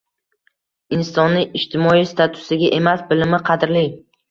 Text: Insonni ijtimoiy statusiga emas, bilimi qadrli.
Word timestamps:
Insonni 0.97 1.43
ijtimoiy 1.61 2.03
statusiga 2.15 2.73
emas, 2.81 3.07
bilimi 3.13 3.43
qadrli. 3.53 3.89